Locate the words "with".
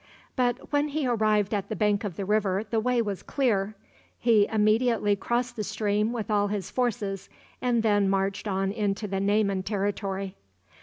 6.11-6.31